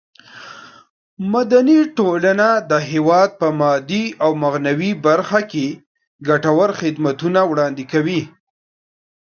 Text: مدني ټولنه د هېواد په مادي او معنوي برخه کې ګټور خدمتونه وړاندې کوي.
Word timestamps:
مدني 1.33 1.79
ټولنه 1.97 2.47
د 2.71 2.73
هېواد 2.89 3.29
په 3.41 3.47
مادي 3.59 4.05
او 4.23 4.31
معنوي 4.43 4.91
برخه 5.07 5.39
کې 5.51 5.67
ګټور 6.27 6.69
خدمتونه 6.79 7.39
وړاندې 7.51 7.83
کوي. 7.91 8.21